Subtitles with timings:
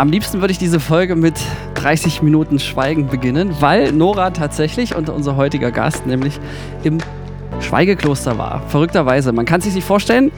[0.00, 1.34] Am liebsten würde ich diese Folge mit
[1.74, 6.40] 30 Minuten Schweigen beginnen, weil Nora tatsächlich und unser heutiger Gast nämlich
[6.84, 7.00] im
[7.60, 8.66] Schweigekloster war.
[8.68, 9.30] Verrückterweise.
[9.32, 10.32] Man kann sich nicht vorstellen.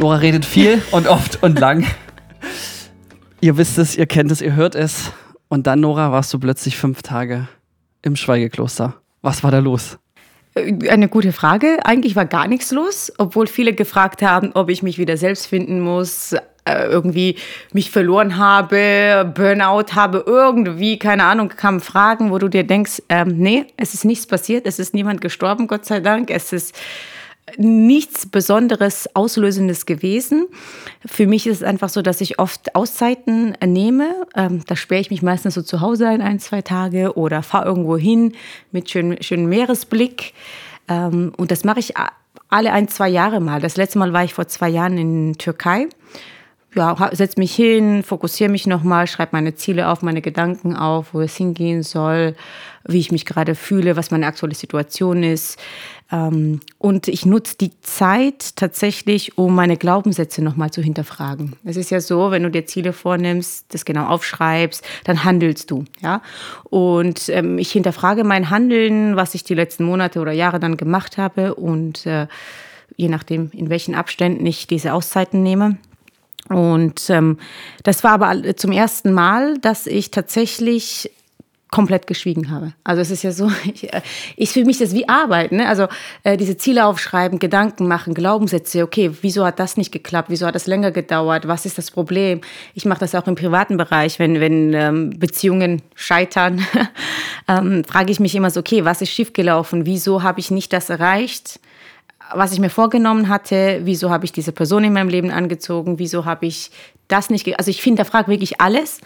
[0.00, 1.86] Nora redet viel und oft und lang.
[3.40, 5.12] Ihr wisst es, ihr kennt es, ihr hört es.
[5.46, 7.46] Und dann, Nora, warst du plötzlich fünf Tage
[8.02, 8.94] im Schweigekloster.
[9.20, 10.00] Was war da los?
[10.56, 11.78] Äh, eine gute Frage.
[11.84, 15.80] Eigentlich war gar nichts los, obwohl viele gefragt haben, ob ich mich wieder selbst finden
[15.80, 16.34] muss,
[16.64, 17.36] irgendwie
[17.72, 23.36] mich verloren habe, Burnout habe, irgendwie, keine Ahnung, kamen Fragen, wo du dir denkst, ähm,
[23.38, 26.74] nee, es ist nichts passiert, es ist niemand gestorben, Gott sei Dank, es ist
[27.56, 30.46] nichts Besonderes, Auslösendes gewesen.
[31.04, 34.26] Für mich ist es einfach so, dass ich oft Auszeiten nehme.
[34.36, 37.66] Ähm, da sperre ich mich meistens so zu Hause ein, ein zwei Tage oder fahre
[37.66, 38.34] irgendwo hin
[38.70, 40.34] mit schönem schön Meeresblick.
[40.88, 41.94] Ähm, und das mache ich
[42.48, 43.60] alle ein, zwei Jahre mal.
[43.60, 45.88] Das letzte Mal war ich vor zwei Jahren in Türkei
[46.74, 51.20] ja, setze mich hin, fokussiere mich nochmal, schreibe meine Ziele auf, meine Gedanken auf, wo
[51.20, 52.34] es hingehen soll,
[52.84, 55.58] wie ich mich gerade fühle, was meine aktuelle Situation ist.
[56.10, 61.56] Ähm, und ich nutze die Zeit tatsächlich, um meine Glaubenssätze nochmal zu hinterfragen.
[61.64, 65.84] Es ist ja so, wenn du dir Ziele vornimmst, das genau aufschreibst, dann handelst du.
[66.00, 66.22] Ja?
[66.64, 71.18] Und ähm, ich hinterfrage mein Handeln, was ich die letzten Monate oder Jahre dann gemacht
[71.18, 72.26] habe und äh,
[72.96, 75.76] je nachdem, in welchen Abständen ich diese Auszeiten nehme.
[76.54, 77.38] Und ähm,
[77.82, 81.10] das war aber zum ersten Mal, dass ich tatsächlich
[81.72, 82.74] komplett geschwiegen habe.
[82.84, 84.02] Also es ist ja so, ich, äh,
[84.36, 85.66] ich für mich das wie Arbeit, ne?
[85.66, 85.88] Also
[86.22, 88.84] äh, diese Ziele aufschreiben, Gedanken machen, Glaubenssätze.
[88.84, 90.30] Okay, wieso hat das nicht geklappt?
[90.30, 91.48] Wieso hat das länger gedauert?
[91.48, 92.42] Was ist das Problem?
[92.74, 96.64] Ich mache das auch im privaten Bereich, wenn wenn ähm, Beziehungen scheitern,
[97.48, 99.86] ähm, frage ich mich immer so: Okay, was ist schiefgelaufen?
[99.86, 101.58] Wieso habe ich nicht das erreicht?
[102.32, 106.24] Was ich mir vorgenommen hatte, wieso habe ich diese Person in meinem Leben angezogen, wieso
[106.24, 106.70] habe ich
[107.08, 109.00] das nicht, also ich finde, da frage wirklich alles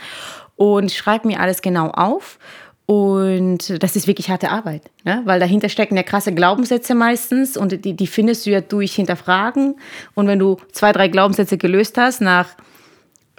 [0.57, 2.39] und schreibe mir alles genau auf.
[2.87, 5.23] Und das ist wirklich harte Arbeit, ne?
[5.25, 9.75] weil dahinter stecken ja krasse Glaubenssätze meistens und die, die findest du ja durch Hinterfragen.
[10.15, 12.51] Und wenn du zwei, drei Glaubenssätze gelöst hast, nach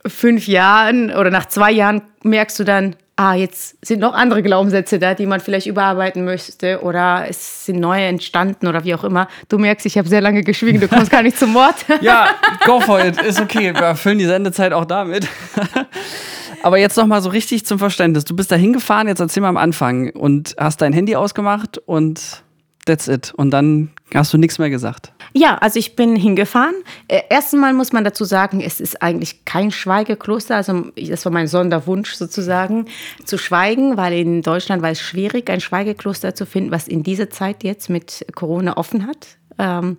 [0.06, 5.00] fünf Jahren oder nach zwei Jahren merkst du dann, ah, jetzt sind noch andere Glaubenssätze
[5.00, 9.28] da, die man vielleicht überarbeiten möchte oder es sind neue entstanden oder wie auch immer.
[9.50, 11.76] Du merkst, ich habe sehr lange geschwiegen, du kommst gar nicht zum Wort.
[12.02, 12.30] ja,
[12.66, 15.28] go for it, ist okay, wir erfüllen die Sendezeit auch damit.
[16.64, 18.26] Aber jetzt noch mal so richtig zum Verständnis.
[18.26, 22.44] Du bist da hingefahren, jetzt erzähl mal am Anfang und hast dein Handy ausgemacht und
[22.88, 23.34] that's it.
[23.36, 25.12] Und dann hast du nichts mehr gesagt.
[25.34, 26.76] Ja, also ich bin hingefahren.
[27.08, 30.56] Äh, Erstmal muss man dazu sagen, es ist eigentlich kein Schweigekloster.
[30.56, 32.86] Also das war mein Sonderwunsch sozusagen,
[33.26, 37.30] zu schweigen, weil in Deutschland war es schwierig, ein Schweigekloster zu finden, was in dieser
[37.30, 39.28] Zeit jetzt mit Corona offen hat.
[39.60, 39.98] Ähm,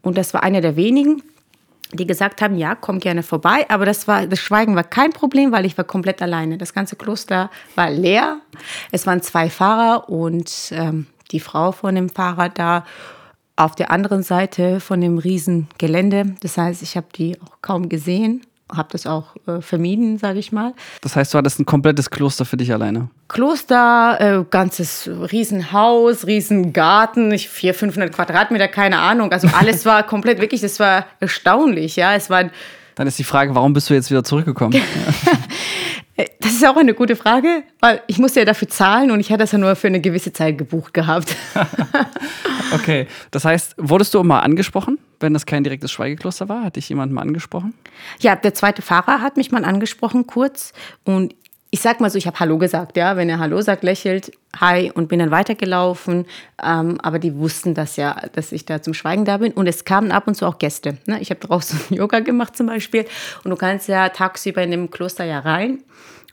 [0.00, 1.22] und das war einer der wenigen
[1.94, 3.66] die gesagt haben, ja, komm gerne vorbei.
[3.68, 6.58] Aber das war, das Schweigen war kein Problem, weil ich war komplett alleine.
[6.58, 8.38] Das ganze Kloster war leer.
[8.90, 12.84] Es waren zwei Fahrer und ähm, die Frau von dem Fahrer da
[13.56, 16.34] auf der anderen Seite von dem riesen Gelände.
[16.40, 18.42] Das heißt, ich habe die auch kaum gesehen,
[18.74, 20.72] habe das auch äh, vermieden, sage ich mal.
[21.02, 23.08] Das heißt, du hattest ein komplettes Kloster für dich alleine?
[23.28, 29.30] Kloster, äh, ganzes Riesenhaus, Riesengarten, 400, 500 Quadratmeter, keine Ahnung.
[29.32, 31.96] Also alles war komplett, wirklich, das war erstaunlich.
[31.96, 32.50] Ja, es war
[32.94, 34.78] dann ist die Frage, warum bist du jetzt wieder zurückgekommen?
[36.16, 39.38] Das ist auch eine gute Frage, weil ich musste ja dafür zahlen und ich hatte
[39.38, 41.34] das ja nur für eine gewisse Zeit gebucht gehabt.
[42.74, 46.64] okay, das heißt, wurdest du mal angesprochen, wenn das kein direktes Schweigekloster war?
[46.64, 47.72] Hat dich jemand mal angesprochen?
[48.20, 50.74] Ja, der zweite Fahrer hat mich mal angesprochen kurz
[51.04, 51.34] und
[51.74, 53.16] ich sag mal so, ich habe Hallo gesagt, ja.
[53.16, 56.26] Wenn er Hallo sagt, lächelt, Hi und bin dann weitergelaufen.
[56.62, 59.52] Ähm, aber die wussten das ja, dass ich da zum Schweigen da bin.
[59.52, 60.98] Und es kamen ab und zu auch Gäste.
[61.06, 61.18] Ne?
[61.20, 63.06] Ich habe draußen Yoga gemacht zum Beispiel.
[63.42, 65.82] Und du kannst ja tagsüber in dem Kloster ja rein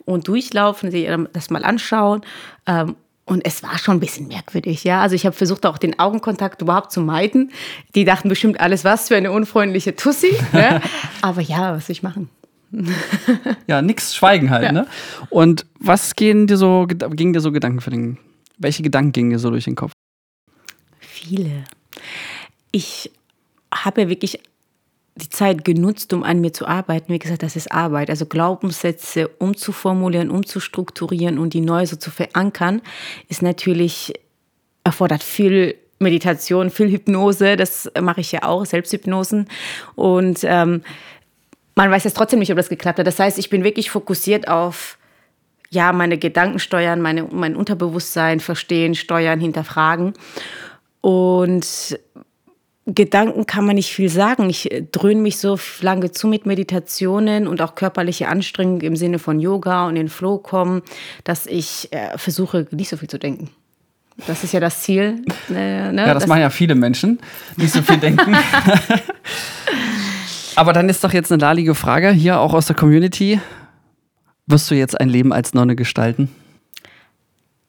[0.03, 2.21] und durchlaufen, sich das mal anschauen.
[2.67, 5.01] Ähm, und es war schon ein bisschen merkwürdig, ja.
[5.01, 7.53] Also ich habe versucht, auch den Augenkontakt überhaupt zu meiden.
[7.95, 10.35] Die dachten bestimmt alles, was für eine unfreundliche Tussi.
[10.51, 10.81] ne?
[11.21, 12.29] Aber ja, was soll ich machen?
[13.67, 14.71] Ja, nix Schweigen halt, ja.
[14.71, 14.87] ne?
[15.29, 18.17] Und was gehen dir so, gingen dir so Gedanken für den,
[18.57, 19.91] welche Gedanken gingen dir so durch den Kopf?
[20.99, 21.63] Viele.
[22.71, 23.11] Ich
[23.73, 24.39] habe ja wirklich
[25.15, 27.11] die Zeit genutzt, um an mir zu arbeiten.
[27.13, 28.09] Wie gesagt, das ist Arbeit.
[28.09, 32.81] Also Glaubenssätze umzuformulieren, umzustrukturieren und die neu so zu verankern,
[33.27, 34.13] ist natürlich,
[34.83, 37.57] erfordert viel Meditation, viel Hypnose.
[37.57, 39.47] Das mache ich ja auch, Selbsthypnosen.
[39.95, 40.81] Und ähm,
[41.79, 43.07] man weiß jetzt trotzdem nicht, ob das geklappt hat.
[43.07, 44.97] Das heißt, ich bin wirklich fokussiert auf
[45.69, 50.11] ja, meine Gedanken steuern, meine, mein Unterbewusstsein verstehen, steuern, hinterfragen.
[50.99, 51.97] Und
[52.85, 54.49] Gedanken kann man nicht viel sagen.
[54.49, 59.17] Ich äh, dröhne mich so lange zu mit Meditationen und auch körperliche Anstrengung im Sinne
[59.17, 60.81] von Yoga und in Flow kommen,
[61.23, 63.51] dass ich äh, versuche, nicht so viel zu denken.
[64.27, 65.23] Das ist ja das Ziel.
[65.49, 65.93] Äh, ne?
[65.95, 67.19] Ja, das, das machen ja viele Menschen,
[67.55, 68.35] nicht so viel denken.
[70.59, 73.39] Aber dann ist doch jetzt eine lalige Frage hier auch aus der Community.
[74.45, 76.29] Wirst du jetzt ein Leben als Nonne gestalten?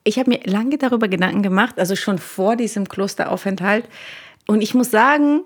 [0.03, 3.85] Ich habe mir lange darüber Gedanken gemacht, also schon vor diesem Klosteraufenthalt.
[4.49, 5.43] Und ich muss sagen,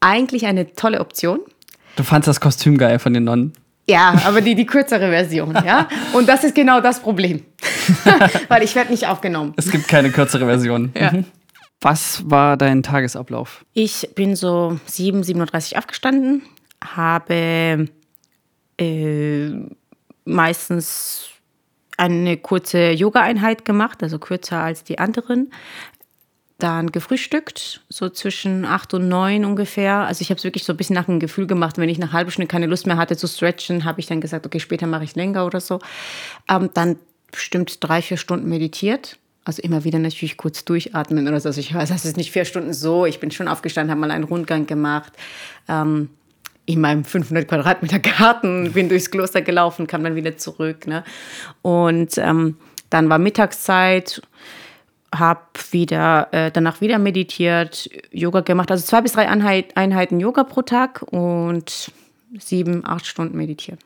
[0.00, 1.40] eigentlich eine tolle Option.
[1.96, 3.54] Du fandest das Kostüm geil von den Nonnen?
[3.88, 5.88] Ja, aber die, die kürzere Version, ja.
[6.12, 7.42] Und das ist genau das Problem.
[8.48, 9.54] Weil ich werde nicht aufgenommen.
[9.56, 10.92] Es gibt keine kürzere Version.
[10.94, 11.12] Ja.
[11.12, 11.24] Mhm.
[11.80, 13.64] Was war dein Tagesablauf?
[13.72, 16.42] Ich bin so 7, 7.30 Uhr aufgestanden,
[16.94, 17.86] habe
[18.78, 19.50] äh,
[20.24, 21.30] meistens
[21.96, 25.50] eine kurze Yoga-Einheit gemacht, also kürzer als die anderen.
[26.58, 30.06] Dann gefrühstückt, so zwischen acht und neun ungefähr.
[30.06, 31.76] Also ich habe es wirklich so ein bisschen nach dem Gefühl gemacht.
[31.76, 34.46] Wenn ich nach halbe Stunde keine Lust mehr hatte zu stretchen, habe ich dann gesagt,
[34.46, 35.80] okay, später mache ich länger oder so.
[36.48, 36.98] Ähm, dann
[37.30, 39.18] bestimmt drei, vier Stunden meditiert.
[39.44, 41.50] Also immer wieder natürlich kurz durchatmen oder so.
[41.50, 43.04] Also ich weiß, das ist nicht vier Stunden so.
[43.04, 45.12] Ich bin schon aufgestanden, habe mal einen Rundgang gemacht.
[45.68, 46.08] Ähm,
[46.66, 50.86] in meinem 500 Quadratmeter Garten, bin durchs Kloster gelaufen, kam dann wieder zurück.
[50.86, 51.04] Ne?
[51.62, 52.56] Und ähm,
[52.90, 54.20] dann war Mittagszeit,
[55.14, 55.40] habe
[55.70, 60.62] wieder äh, danach wieder meditiert, Yoga gemacht, also zwei bis drei Einheit, Einheiten Yoga pro
[60.62, 61.92] Tag und
[62.38, 63.80] sieben, acht Stunden meditiert.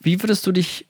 [0.00, 0.86] Wie würdest du dich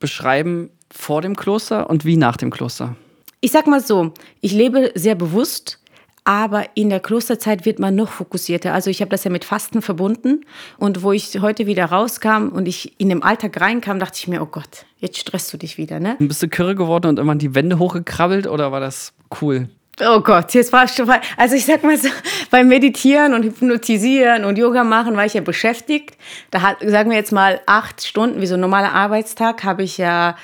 [0.00, 2.96] beschreiben vor dem Kloster und wie nach dem Kloster?
[3.40, 5.78] Ich sag mal so, ich lebe sehr bewusst
[6.24, 8.72] aber in der Klosterzeit wird man noch fokussierter.
[8.72, 10.46] Also ich habe das ja mit Fasten verbunden
[10.78, 14.40] und wo ich heute wieder rauskam und ich in den Alltag reinkam, dachte ich mir,
[14.42, 16.16] oh Gott, jetzt stresst du dich wieder, ne?
[16.18, 19.12] Bist du kirre geworden und immer die Wände hochgekrabbelt oder war das
[19.42, 19.68] cool?
[20.00, 22.08] Oh Gott, jetzt war ich schon, also ich sag mal so,
[22.50, 26.16] beim Meditieren und Hypnotisieren und Yoga machen war ich ja beschäftigt.
[26.50, 29.98] Da hat, sagen wir jetzt mal acht Stunden, wie so ein normaler Arbeitstag, habe ich
[29.98, 30.36] ja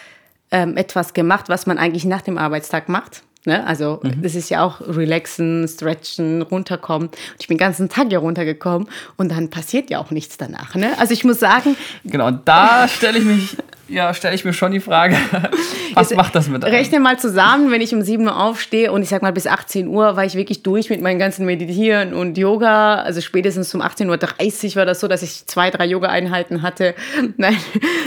[0.53, 3.25] ähm, etwas gemacht, was man eigentlich nach dem Arbeitstag macht.
[3.47, 3.67] Ne?
[3.67, 4.23] Also mhm.
[4.23, 7.09] das ist ja auch relaxen, stretchen, runterkommen.
[7.09, 10.75] Und ich bin den ganzen Tag ja runtergekommen und dann passiert ja auch nichts danach.
[10.75, 10.93] Ne?
[10.99, 11.77] Also ich muss sagen.
[12.05, 13.57] Genau, da stelle ich mich
[13.91, 15.17] ja, stelle ich mir schon die Frage,
[15.95, 16.75] was Jetzt macht das mit einem?
[16.75, 19.89] Rechne mal zusammen, wenn ich um 7 Uhr aufstehe und ich sag mal bis 18
[19.89, 22.97] Uhr war ich wirklich durch mit meinem ganzen Meditieren und Yoga.
[22.97, 26.95] Also spätestens um 18.30 Uhr war das so, dass ich zwei, drei Yoga-Einheiten hatte.
[27.37, 27.57] Nein,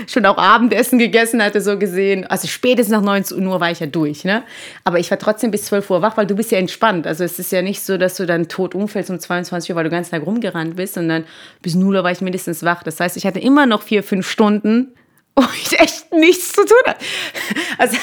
[0.08, 2.26] schon auch Abendessen gegessen hatte, so gesehen.
[2.26, 4.24] Also spätestens nach 19 Uhr war ich ja durch.
[4.24, 4.44] Ne?
[4.86, 7.06] Aber ich war trotzdem bis 12 Uhr wach, weil du bist ja entspannt.
[7.08, 9.84] Also es ist ja nicht so, dass du dann tot umfällst um 22 Uhr, weil
[9.84, 11.26] du ganz Tag rumgerannt bist, sondern
[11.62, 12.84] bis 0 Uhr war ich mindestens wach.
[12.84, 14.94] Das heißt, ich hatte immer noch vier, fünf Stunden
[15.36, 17.04] wo ich echt nichts zu tun hatte.
[17.78, 17.98] Also,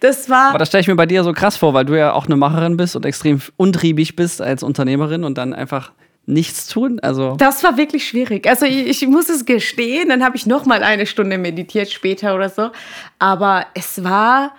[0.00, 0.50] das war.
[0.50, 2.36] Aber das stelle ich mir bei dir so krass vor, weil du ja auch eine
[2.36, 5.92] Macherin bist und extrem untriebig bist als Unternehmerin und dann einfach
[6.26, 7.00] nichts tun.
[7.00, 8.48] Also das war wirklich schwierig.
[8.48, 12.34] Also ich, ich muss es gestehen, dann habe ich noch mal eine Stunde meditiert später
[12.34, 12.70] oder so.
[13.18, 14.54] Aber es war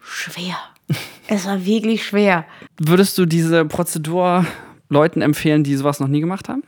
[0.00, 0.56] schwer.
[1.28, 2.44] es war wirklich schwer.
[2.78, 4.44] Würdest du diese Prozedur
[4.88, 6.62] Leuten empfehlen, die sowas noch nie gemacht haben?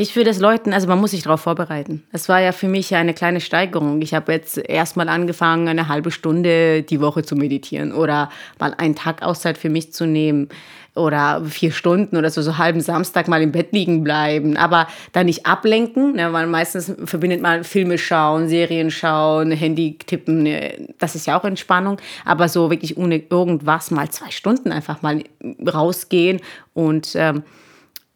[0.00, 2.04] Ich würde es Leuten, also man muss sich darauf vorbereiten.
[2.12, 4.00] Es war ja für mich eine kleine Steigerung.
[4.00, 8.30] Ich habe jetzt erstmal angefangen, eine halbe Stunde die Woche zu meditieren oder
[8.60, 10.50] mal einen Tag Auszeit für mich zu nehmen
[10.94, 15.26] oder vier Stunden oder so, so halben Samstag mal im Bett liegen bleiben, aber dann
[15.26, 21.16] nicht ablenken, ne, weil meistens verbindet man Filme schauen, Serien schauen, Handy tippen, ne, das
[21.16, 25.24] ist ja auch Entspannung, aber so wirklich ohne irgendwas mal zwei Stunden einfach mal
[25.66, 26.40] rausgehen
[26.72, 27.42] und ähm,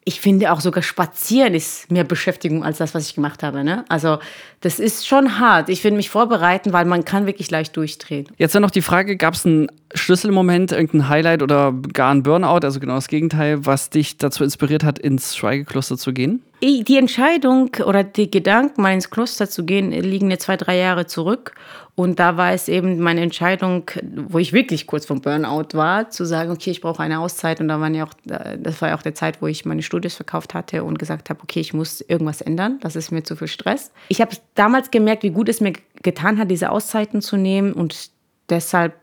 [0.05, 3.63] ich finde auch sogar spazieren ist mehr Beschäftigung als das, was ich gemacht habe.
[3.63, 3.85] Ne?
[3.89, 4.19] Also
[4.61, 5.69] das ist schon hart.
[5.69, 8.27] Ich will mich vorbereiten, weil man kann wirklich leicht durchdrehen.
[8.37, 12.59] Jetzt dann noch die Frage, gab es einen Schlüsselmoment, irgendein Highlight oder gar ein Burnout,
[12.63, 16.41] also genau das Gegenteil, was dich dazu inspiriert hat, ins Schweigekloster zu gehen?
[16.61, 21.05] Die Entscheidung oder die Gedanken, mal ins Kloster zu gehen, liegen jetzt zwei, drei Jahre
[21.05, 21.53] zurück.
[21.95, 26.25] Und da war es eben meine Entscheidung, wo ich wirklich kurz vom Burnout war, zu
[26.25, 27.59] sagen, okay, ich brauche eine Auszeit.
[27.59, 30.15] Und da waren ja auch, das war ja auch der Zeit, wo ich meine Studios
[30.15, 32.79] verkauft hatte und gesagt habe, okay, ich muss irgendwas ändern.
[32.81, 33.91] Das ist mir zu viel Stress.
[34.07, 37.73] Ich habe damals gemerkt, wie gut es mir getan hat, diese Auszeiten zu nehmen.
[37.73, 38.09] Und
[38.49, 38.93] deshalb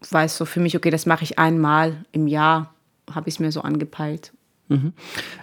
[0.00, 2.74] es so für mich, okay, das mache ich einmal im Jahr,
[3.12, 4.32] habe ich es mir so angepeilt.
[4.68, 4.92] Mhm.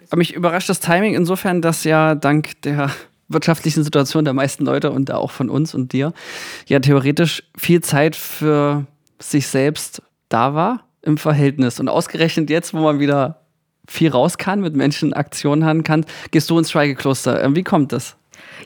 [0.10, 2.92] Aber mich überrascht das Timing insofern, dass ja dank der
[3.30, 6.14] wirtschaftlichen Situation der meisten Leute und auch von uns und dir
[6.68, 8.86] ja theoretisch viel Zeit für
[9.20, 11.80] sich selbst da war im Verhältnis.
[11.80, 13.40] Und ausgerechnet jetzt, wo man wieder
[13.88, 17.56] viel raus kann, mit Menschen Aktionen haben kann, gehst du ins Schweigekloster.
[17.56, 18.16] Wie kommt das?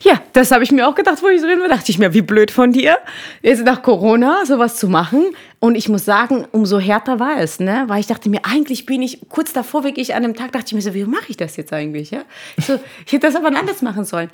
[0.02, 1.68] Ja, das habe ich mir auch gedacht, wo ich drin war.
[1.70, 2.98] Dachte ich mir, wie blöd von dir,
[3.42, 5.26] jetzt nach Corona sowas zu machen.
[5.60, 7.86] Und ich muss sagen, umso härter war es, ne?
[7.88, 10.74] Weil ich dachte mir, eigentlich bin ich kurz davor, wirklich an dem Tag, dachte ich
[10.74, 12.12] mir so, wie mache ich das jetzt eigentlich?
[12.12, 12.24] Ja?
[12.58, 14.30] So, ich hätte das aber anders machen sollen.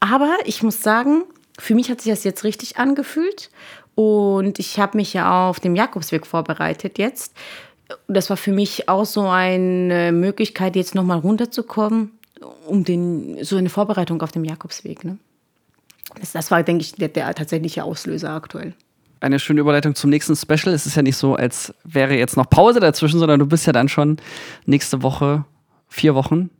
[0.00, 1.22] Aber ich muss sagen,
[1.58, 3.50] für mich hat sich das jetzt richtig angefühlt.
[3.94, 7.34] Und ich habe mich ja auf dem Jakobsweg vorbereitet jetzt.
[8.06, 12.17] Das war für mich auch so eine Möglichkeit, jetzt nochmal runterzukommen
[12.68, 15.04] um den, so eine Vorbereitung auf dem Jakobsweg.
[15.04, 15.18] Ne?
[16.20, 18.74] Das, das war, denke ich, der, der tatsächliche Auslöser aktuell
[19.20, 20.74] eine schöne Überleitung zum nächsten Special.
[20.74, 23.72] Es ist ja nicht so, als wäre jetzt noch Pause dazwischen, sondern du bist ja
[23.72, 24.18] dann schon
[24.66, 25.44] nächste Woche,
[25.88, 26.50] vier Wochen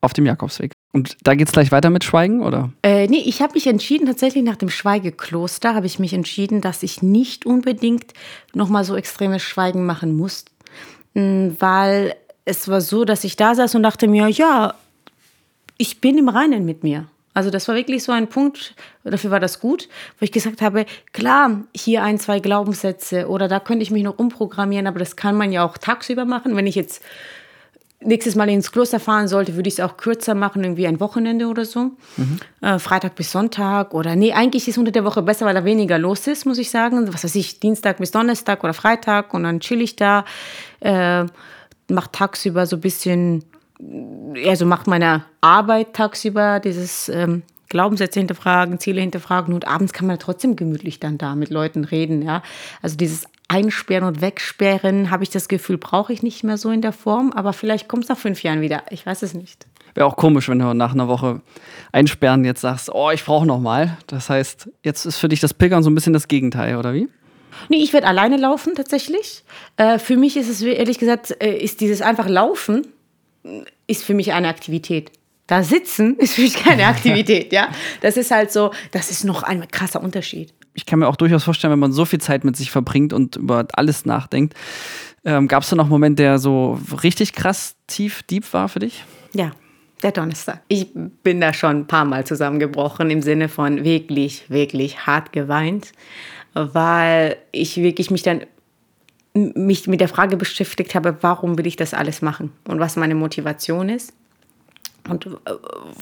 [0.00, 0.72] auf dem Jakobsweg.
[0.92, 2.72] Und da geht es gleich weiter mit Schweigen, oder?
[2.82, 6.82] Äh, nee, ich habe mich entschieden, tatsächlich nach dem Schweigekloster habe ich mich entschieden, dass
[6.82, 8.14] ich nicht unbedingt
[8.54, 10.44] nochmal so extremes Schweigen machen muss.
[11.14, 12.14] Weil
[12.44, 14.74] es war so, dass ich da saß und dachte mir, ja,
[15.78, 17.06] ich bin im Reinen mit mir.
[17.34, 20.86] Also das war wirklich so ein Punkt, dafür war das gut, wo ich gesagt habe,
[21.12, 25.36] klar, hier ein, zwei Glaubenssätze oder da könnte ich mich noch umprogrammieren, aber das kann
[25.36, 26.56] man ja auch tagsüber machen.
[26.56, 27.00] Wenn ich jetzt
[28.00, 31.46] nächstes Mal ins Kloster fahren sollte, würde ich es auch kürzer machen, irgendwie ein Wochenende
[31.46, 31.92] oder so.
[32.16, 32.40] Mhm.
[32.60, 35.98] Äh, Freitag bis Sonntag oder nee, eigentlich ist unter der Woche besser, weil da weniger
[35.98, 37.12] los ist, muss ich sagen.
[37.12, 40.24] Was weiß ich, Dienstag bis Donnerstag oder Freitag und dann chill ich da,
[40.80, 41.24] äh,
[41.88, 43.44] mache tagsüber so ein bisschen
[44.46, 50.18] also macht meine Arbeit tagsüber dieses ähm, Glaubenssätze hinterfragen, Ziele hinterfragen und abends kann man
[50.18, 52.42] trotzdem gemütlich dann da mit Leuten reden, ja.
[52.82, 56.82] Also dieses Einsperren und Wegsperren, habe ich das Gefühl, brauche ich nicht mehr so in
[56.82, 58.82] der Form, aber vielleicht kommt es nach fünf Jahren wieder.
[58.90, 59.66] Ich weiß es nicht.
[59.94, 61.40] Wäre auch komisch, wenn du nach einer Woche
[61.92, 63.96] einsperren jetzt sagst, oh, ich brauche noch mal.
[64.06, 67.08] Das heißt, jetzt ist für dich das Pilgern so ein bisschen das Gegenteil, oder wie?
[67.68, 69.44] Nee, ich werde alleine laufen tatsächlich.
[69.76, 72.86] Äh, für mich ist es ehrlich gesagt, äh, ist dieses einfach Laufen
[73.86, 75.10] ist für mich eine Aktivität.
[75.46, 77.68] Da sitzen ist für mich keine Aktivität, ja.
[78.00, 80.52] Das ist halt so, das ist noch ein krasser Unterschied.
[80.74, 83.36] Ich kann mir auch durchaus vorstellen, wenn man so viel Zeit mit sich verbringt und
[83.36, 84.54] über alles nachdenkt.
[85.24, 88.78] Ähm, Gab es da noch einen Moment, der so richtig krass tief, deep war für
[88.78, 89.04] dich?
[89.34, 89.52] Ja,
[90.02, 90.60] der Donnerstag.
[90.68, 95.92] Ich bin da schon ein paar Mal zusammengebrochen im Sinne von wirklich, wirklich hart geweint,
[96.54, 98.42] weil ich wirklich mich dann
[99.54, 103.14] mich mit der Frage beschäftigt habe, warum will ich das alles machen und was meine
[103.14, 104.12] Motivation ist
[105.08, 105.30] und äh,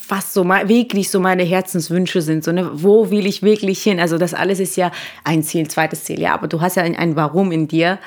[0.08, 4.00] was so wirklich so meine Herzenswünsche sind, so ne, wo will ich wirklich hin?
[4.00, 4.92] Also das alles ist ja
[5.24, 7.98] ein Ziel, zweites Ziel, ja, aber du hast ja ein, ein Warum in dir,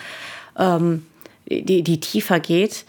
[0.58, 1.06] ähm,
[1.50, 2.86] die, die tiefer geht.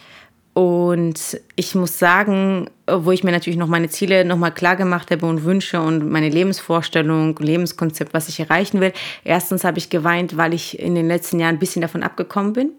[0.52, 5.24] Und ich muss sagen, wo ich mir natürlich noch meine Ziele nochmal klar gemacht habe
[5.26, 8.92] und Wünsche und meine Lebensvorstellung, Lebenskonzept, was ich erreichen will.
[9.22, 12.72] Erstens habe ich geweint, weil ich in den letzten Jahren ein bisschen davon abgekommen bin.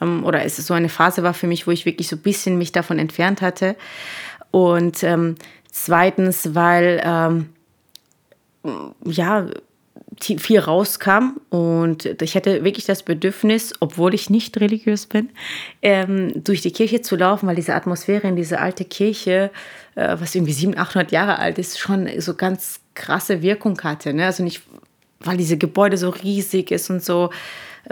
[0.00, 2.22] Ähm, oder es ist so eine Phase war für mich, wo ich wirklich so ein
[2.22, 3.74] bisschen mich davon entfernt hatte.
[4.52, 5.34] Und ähm,
[5.70, 7.48] zweitens, weil ähm,
[9.04, 9.46] ja,
[10.20, 15.30] viel rauskam und ich hatte wirklich das Bedürfnis, obwohl ich nicht religiös bin,
[15.82, 19.50] ähm, durch die Kirche zu laufen, weil diese Atmosphäre in dieser alte Kirche,
[19.94, 24.12] äh, was irgendwie 700, 800 Jahre alt ist, schon so ganz krasse Wirkung hatte.
[24.14, 24.26] Ne?
[24.26, 24.62] Also nicht,
[25.20, 27.30] weil diese Gebäude so riesig ist und so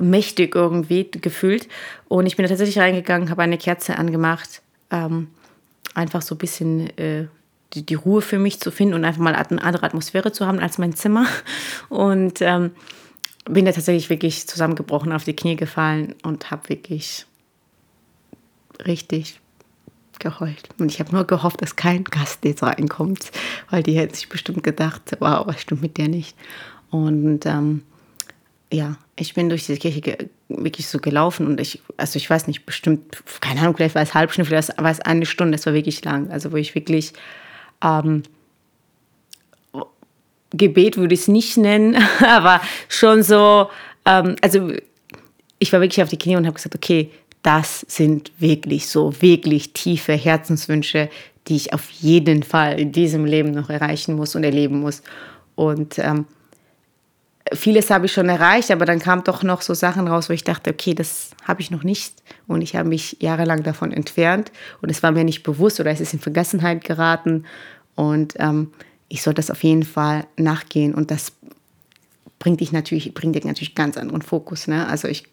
[0.00, 1.68] mächtig irgendwie gefühlt.
[2.08, 5.28] Und ich bin da tatsächlich reingegangen, habe eine Kerze angemacht, ähm,
[5.94, 7.26] einfach so ein bisschen äh,
[7.74, 10.58] die, die Ruhe für mich zu finden und einfach mal eine andere Atmosphäre zu haben
[10.58, 11.26] als mein Zimmer.
[11.88, 12.72] Und ähm,
[13.44, 17.26] bin da tatsächlich wirklich zusammengebrochen, auf die Knie gefallen und habe wirklich
[18.86, 19.40] richtig
[20.20, 20.68] geheult.
[20.78, 23.32] Und ich habe nur gehofft, dass kein Gast jetzt reinkommt,
[23.70, 26.36] weil die hätten sich bestimmt gedacht, wow, was stimmt mit der nicht.
[26.90, 27.82] Und ähm,
[28.72, 32.64] ja, ich bin durch diese Kirche wirklich so gelaufen und ich, also ich weiß nicht,
[32.64, 35.74] bestimmt, keine Ahnung, vielleicht war es halb Stunde, vielleicht war es eine Stunde, es war
[35.74, 36.30] wirklich lang.
[36.30, 37.12] Also wo ich wirklich
[37.82, 38.22] ähm,
[40.54, 41.96] Gebet würde ich es nicht nennen,
[42.26, 43.68] aber schon so,
[44.04, 44.72] ähm, also
[45.58, 47.10] ich war wirklich auf die Knie und habe gesagt, okay,
[47.42, 51.08] das sind wirklich so, wirklich tiefe Herzenswünsche,
[51.48, 55.02] die ich auf jeden Fall in diesem Leben noch erreichen muss und erleben muss.
[55.54, 56.26] Und ähm,
[57.52, 60.44] vieles habe ich schon erreicht, aber dann kamen doch noch so Sachen raus, wo ich
[60.44, 62.22] dachte, okay, das habe ich noch nicht.
[62.46, 66.00] Und ich habe mich jahrelang davon entfernt und es war mir nicht bewusst oder es
[66.00, 67.44] ist in Vergessenheit geraten.
[67.94, 68.72] Und ähm,
[69.08, 71.32] ich soll das auf jeden Fall nachgehen und das
[72.38, 74.66] bringt dich natürlich, bringt dich natürlich ganz anderen Fokus.
[74.66, 74.88] Ne?
[74.88, 75.24] Also ich,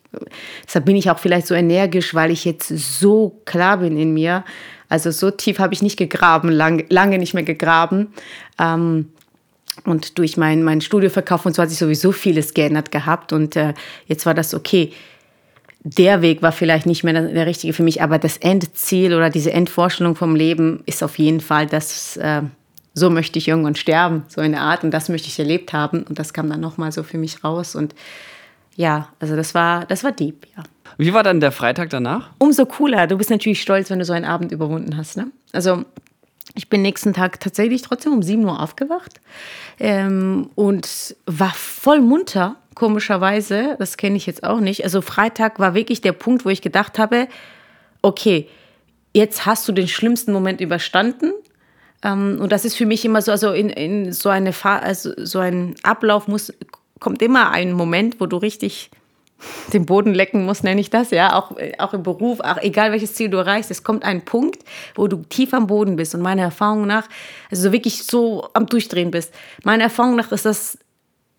[0.66, 4.44] deshalb bin ich auch vielleicht so energisch, weil ich jetzt so klar bin in mir.
[4.90, 8.14] Also so tief habe ich nicht gegraben, lang, lange nicht mehr gegraben.
[8.60, 9.10] Ähm,
[9.86, 13.34] und durch meinen mein Studioverkauf und so hat sich sowieso vieles geändert gehabt.
[13.34, 13.74] Und äh,
[14.08, 14.92] jetzt war das okay.
[15.84, 19.30] Der Weg war vielleicht nicht mehr der, der, richtige für mich, aber das Endziel oder
[19.30, 22.42] diese Endvorstellung vom Leben ist auf jeden Fall das, äh,
[22.94, 26.04] so möchte ich irgendwann sterben, so in der Art und das möchte ich erlebt haben
[26.04, 27.96] und das kam dann nochmal so für mich raus und
[28.76, 30.64] ja, also das war, das war deep, ja.
[30.98, 32.30] Wie war dann der Freitag danach?
[32.40, 33.08] Umso cooler.
[33.08, 35.16] Du bist natürlich stolz, wenn du so einen Abend überwunden hast.
[35.16, 35.28] Ne?
[35.54, 35.86] Also
[36.56, 39.22] ich bin nächsten Tag tatsächlich trotzdem um 7 Uhr aufgewacht
[39.80, 43.76] ähm, und war voll munter, komischerweise.
[43.80, 44.84] Das kenne ich jetzt auch nicht.
[44.84, 47.28] Also Freitag war wirklich der Punkt, wo ich gedacht habe,
[48.02, 48.48] okay,
[49.14, 51.34] jetzt hast du den schlimmsten Moment überstanden.
[52.04, 55.40] Ähm, und das ist für mich immer so, also in, in so eine also so
[55.40, 56.54] ein Ablauf muss,
[57.00, 58.92] kommt immer ein Moment, wo du richtig
[59.74, 63.14] den Boden lecken musst, nenne ich das, ja, auch, auch im Beruf, auch egal welches
[63.14, 64.64] Ziel du erreichst, es kommt ein Punkt,
[64.96, 67.08] wo du tief am Boden bist und meiner Erfahrung nach,
[67.50, 69.34] also so wirklich so am Durchdrehen bist.
[69.64, 70.78] Meiner Erfahrung nach ist das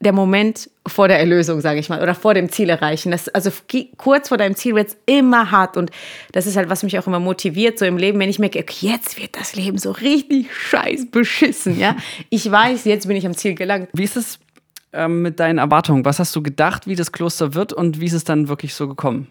[0.01, 3.13] der Moment vor der Erlösung, sage ich mal, oder vor dem Ziel erreichen.
[3.13, 3.51] Das, also
[3.99, 5.91] kurz vor deinem Ziel wird es immer hart und
[6.33, 8.89] das ist halt, was mich auch immer motiviert, so im Leben, wenn ich merke, okay,
[8.89, 11.97] jetzt wird das Leben so richtig scheiß beschissen, ja.
[12.31, 13.91] Ich weiß, jetzt bin ich am Ziel gelangt.
[13.93, 14.39] Wie ist es
[14.93, 16.05] ähm, mit deinen Erwartungen?
[16.05, 18.89] Was hast du gedacht, wie das Kloster wird und wie ist es dann wirklich so
[18.89, 19.27] gekommen?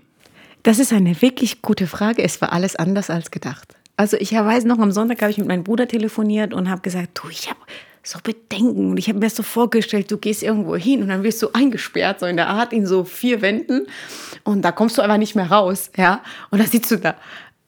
[0.63, 2.23] Das ist eine wirklich gute Frage.
[2.23, 3.75] Es war alles anders als gedacht.
[3.95, 7.19] Also ich weiß noch, am Sonntag habe ich mit meinem Bruder telefoniert und habe gesagt,
[7.21, 7.59] du, ich habe
[8.01, 11.41] so Bedenken und ich habe mir so vorgestellt, du gehst irgendwo hin und dann wirst
[11.41, 13.87] du eingesperrt, so in der Art, in so vier Wänden
[14.43, 16.21] und da kommst du einfach nicht mehr raus, ja.
[16.49, 17.15] Und da sitzt du da.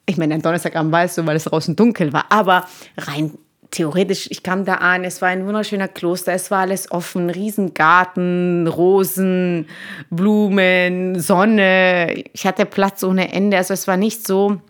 [0.06, 3.32] Ich meine, am Donnerstagabend weißt du, weil es draußen dunkel war, aber rein
[3.72, 8.68] theoretisch, ich kam da an, es war ein wunderschöner Kloster, es war alles offen, Riesengarten,
[8.68, 9.66] Rosen,
[10.10, 12.22] Blumen, Sonne.
[12.32, 13.56] Ich hatte Platz ohne Ende.
[13.56, 14.60] Also es war nicht so,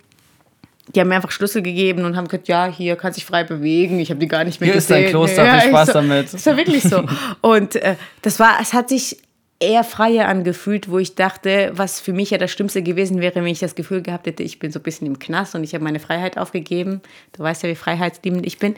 [0.95, 3.99] die haben mir einfach Schlüssel gegeben und haben gesagt, ja, hier kannst dich frei bewegen.
[3.99, 4.97] Ich habe die gar nicht mehr hier gesehen.
[4.97, 6.33] Hier ist dein Kloster, ja, viel Spaß so, damit.
[6.33, 7.05] Das war wirklich so.
[7.41, 9.19] Und äh, das war, es hat sich
[9.63, 13.47] eher freier angefühlt, wo ich dachte, was für mich ja das Schlimmste gewesen wäre, wenn
[13.47, 15.85] ich das Gefühl gehabt hätte, ich bin so ein bisschen im Knast und ich habe
[15.85, 17.01] meine Freiheit aufgegeben.
[17.33, 18.75] Du weißt ja, wie freiheitsliebend ich bin.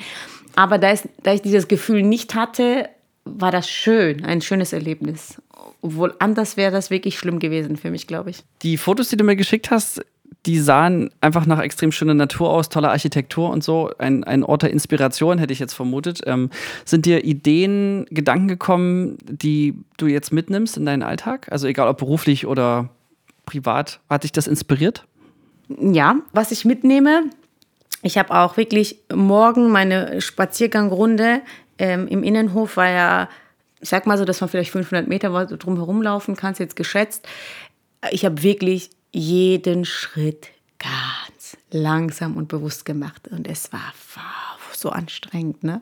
[0.54, 2.88] Aber da, ist, da ich dieses Gefühl nicht hatte,
[3.24, 5.40] war das schön, ein schönes Erlebnis.
[5.80, 8.44] Obwohl anders wäre das wirklich schlimm gewesen für mich, glaube ich.
[8.62, 10.04] Die Fotos, die du mir geschickt hast,
[10.46, 13.90] die sahen einfach nach extrem schöner Natur aus, toller Architektur und so.
[13.98, 16.20] Ein, ein Ort der Inspiration, hätte ich jetzt vermutet.
[16.26, 16.50] Ähm,
[16.84, 21.48] sind dir Ideen, Gedanken gekommen, die du jetzt mitnimmst in deinen Alltag?
[21.50, 22.90] Also egal ob beruflich oder
[23.46, 24.00] privat.
[24.10, 25.06] Hat dich das inspiriert?
[25.68, 27.24] Ja, was ich mitnehme,
[28.02, 31.40] ich habe auch wirklich morgen meine Spaziergangrunde
[31.78, 33.28] ähm, im Innenhof, war ja,
[33.80, 37.26] ich sag mal so, dass man vielleicht 500 Meter drum herum laufen kann, jetzt geschätzt.
[38.10, 40.48] Ich habe wirklich jeden Schritt
[40.78, 43.28] ganz langsam und bewusst gemacht.
[43.28, 43.94] Und es war
[44.84, 45.64] so anstrengend.
[45.64, 45.80] Ne?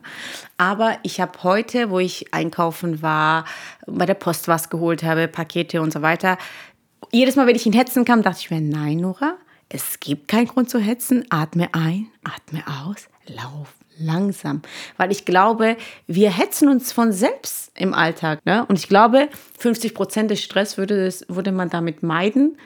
[0.57, 3.45] Aber ich habe heute, wo ich einkaufen war,
[3.85, 6.37] bei der Post was geholt habe, Pakete und so weiter,
[7.11, 9.35] jedes Mal, wenn ich in Hetzen kam, dachte ich mir, nein, Nora,
[9.69, 11.25] es gibt keinen Grund zu hetzen.
[11.29, 14.61] Atme ein, atme aus, lauf langsam.
[14.97, 18.43] Weil ich glaube, wir hetzen uns von selbst im Alltag.
[18.45, 18.65] Ne?
[18.65, 22.57] Und ich glaube, 50 Prozent des Stress würde, würde man damit meiden,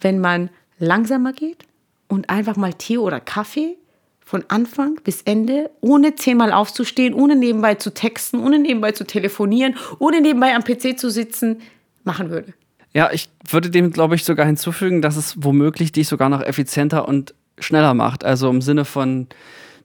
[0.00, 1.64] wenn man langsamer geht
[2.08, 3.76] und einfach mal Tee oder Kaffee
[4.24, 9.76] von Anfang bis Ende, ohne zehnmal aufzustehen, ohne nebenbei zu texten, ohne nebenbei zu telefonieren,
[10.00, 11.60] ohne nebenbei am PC zu sitzen,
[12.02, 12.52] machen würde.
[12.92, 17.06] Ja, ich würde dem, glaube ich, sogar hinzufügen, dass es womöglich dich sogar noch effizienter
[17.06, 18.24] und schneller macht.
[18.24, 19.28] Also im Sinne von,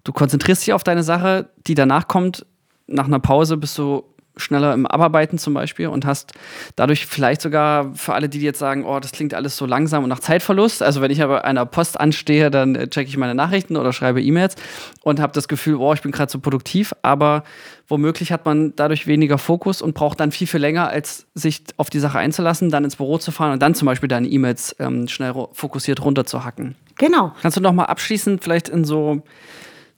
[0.03, 2.45] du konzentrierst dich auf deine Sache, die danach kommt.
[2.87, 4.03] Nach einer Pause bist du
[4.37, 6.33] schneller im Abarbeiten zum Beispiel und hast
[6.75, 10.09] dadurch vielleicht sogar für alle, die jetzt sagen, oh, das klingt alles so langsam und
[10.09, 10.81] nach Zeitverlust.
[10.81, 14.21] Also wenn ich aber einer Post anstehe, dann äh, checke ich meine Nachrichten oder schreibe
[14.21, 14.55] E-Mails
[15.03, 17.43] und habe das Gefühl, oh, ich bin gerade so produktiv, aber
[17.87, 21.89] womöglich hat man dadurch weniger Fokus und braucht dann viel, viel länger, als sich auf
[21.89, 25.07] die Sache einzulassen, dann ins Büro zu fahren und dann zum Beispiel deine E-Mails ähm,
[25.07, 26.75] schnell fokussiert runterzuhacken.
[26.97, 27.33] Genau.
[27.41, 29.23] Kannst du noch mal abschließend vielleicht in so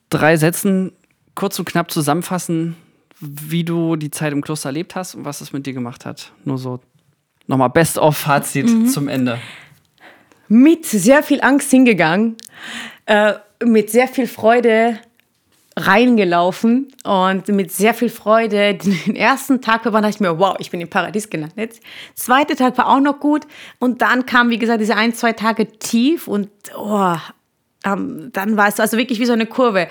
[0.10, 0.92] drei Sätzen
[1.36, 2.76] kurz und knapp zusammenfassen,
[3.20, 6.32] wie du die Zeit im Kloster erlebt hast und was es mit dir gemacht hat.
[6.46, 6.80] Nur so
[7.48, 8.88] nochmal Best-of-Fazit mhm.
[8.88, 9.40] zum Ende.
[10.48, 12.36] Mit sehr viel Angst hingegangen,
[13.06, 15.00] äh, mit sehr viel Freude
[15.76, 20.70] reingelaufen und mit sehr viel Freude den ersten Tag war, dachte ich mir, wow, ich
[20.70, 21.80] bin im Paradies gelandet.
[22.14, 23.48] Zweiter Tag war auch noch gut
[23.80, 27.16] und dann kam, wie gesagt, diese ein, zwei Tage tief und oh,
[27.86, 29.88] ähm, dann war es also wirklich wie so eine Kurve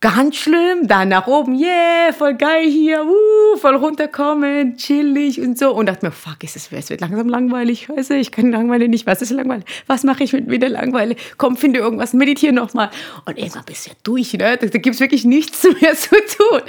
[0.00, 5.72] ganz schlimm, dann nach oben, yeah, voll geil hier, uh, voll runterkommen, chillig und so.
[5.72, 9.06] Und dachte mir, fuck, ist es, es wird langsam langweilig, scheiße, ich kann langweilig nicht,
[9.06, 9.64] was ist langweilig?
[9.86, 11.18] Was mache ich mit wieder langweilig?
[11.38, 12.90] Komm, finde irgendwas, meditiere nochmal.
[13.24, 14.56] Und irgendwann bist du ja durch, ne?
[14.58, 16.60] Da, da gibt es wirklich nichts mehr zu tun.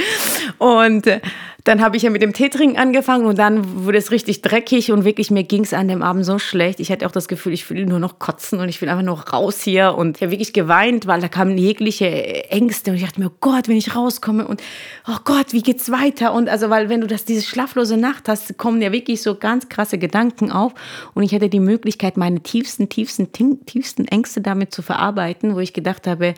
[0.57, 1.19] Und äh,
[1.67, 5.03] dann habe ich ja mit dem Teetrinken angefangen und dann wurde es richtig dreckig und
[5.03, 6.79] wirklich mir ging es an dem Abend so schlecht.
[6.79, 9.19] Ich hatte auch das Gefühl, ich will nur noch kotzen und ich will einfach nur
[9.19, 13.19] raus hier und ich habe wirklich geweint, weil da kamen jegliche Ängste und ich dachte
[13.19, 14.63] mir, oh Gott, wenn ich rauskomme und
[15.09, 16.33] oh Gott, wie geht's weiter?
[16.33, 19.67] Und also, weil wenn du das, diese schlaflose Nacht hast, kommen ja wirklich so ganz
[19.67, 20.73] krasse Gedanken auf
[21.15, 23.33] und ich hatte die Möglichkeit, meine tiefsten, tiefsten,
[23.65, 26.33] tiefsten Ängste damit zu verarbeiten, wo ich gedacht habe,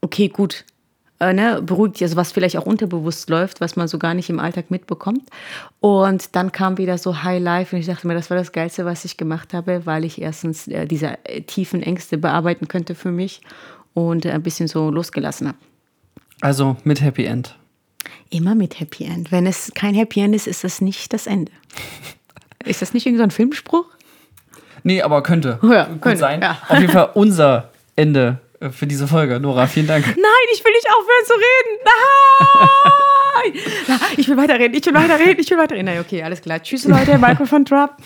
[0.00, 0.64] okay, gut,
[1.20, 4.38] äh, ne, beruhigt, also was vielleicht auch unterbewusst läuft, was man so gar nicht im
[4.38, 5.28] Alltag mitbekommt.
[5.80, 8.84] Und dann kam wieder so High Life und ich dachte mir, das war das Geilste,
[8.84, 13.10] was ich gemacht habe, weil ich erstens äh, diese äh, tiefen Ängste bearbeiten könnte für
[13.10, 13.40] mich
[13.94, 15.58] und äh, ein bisschen so losgelassen habe.
[16.40, 17.56] Also mit Happy End.
[18.30, 19.32] Immer mit Happy End.
[19.32, 21.50] Wenn es kein Happy End ist, ist das nicht das Ende.
[22.64, 23.86] ist das nicht irgendwie so ein Filmspruch?
[24.84, 25.58] Nee, aber könnte.
[25.62, 26.40] Ja, gut könnte, sein.
[26.40, 26.58] Ja.
[26.68, 28.38] Auf jeden Fall unser Ende
[28.70, 29.40] für diese Folge.
[29.40, 30.06] Nora, vielen Dank.
[30.06, 31.78] Nein, ich will nicht aufhören zu reden.
[31.84, 33.52] Nein!
[34.16, 35.86] Ich will weiterreden, ich will weiterreden, ich will weiterreden.
[35.94, 36.60] Na, okay, alles klar.
[36.62, 37.18] Tschüss, Leute.
[37.18, 37.96] Mikrofon drop.